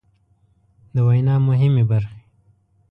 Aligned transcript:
د 0.95 0.95
وينا 1.07 1.35
مهمې 1.47 1.83
برخې 1.91 2.19